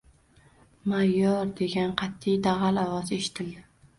[0.93, 3.63] —Mayor!— degan qatiy, dag‘al ovoz eshitildi.